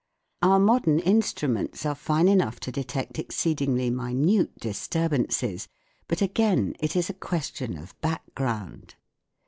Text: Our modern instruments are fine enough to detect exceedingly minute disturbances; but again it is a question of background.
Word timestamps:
Our 0.41 0.57
modern 0.57 0.97
instruments 0.97 1.85
are 1.85 1.93
fine 1.93 2.27
enough 2.27 2.59
to 2.61 2.71
detect 2.71 3.19
exceedingly 3.19 3.91
minute 3.91 4.59
disturbances; 4.59 5.67
but 6.07 6.23
again 6.23 6.75
it 6.79 6.95
is 6.95 7.07
a 7.11 7.13
question 7.13 7.77
of 7.77 7.93
background. 8.01 8.95